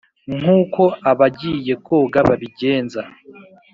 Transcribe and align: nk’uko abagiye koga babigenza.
nk’uko 0.37 0.83
abagiye 1.11 1.73
koga 1.85 2.19
babigenza. 2.27 3.01